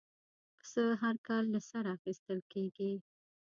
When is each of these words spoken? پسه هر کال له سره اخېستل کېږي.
پسه 0.57 0.83
هر 1.03 1.15
کال 1.27 1.43
له 1.53 1.59
سره 1.69 1.87
اخېستل 1.97 2.39
کېږي. 2.53 2.93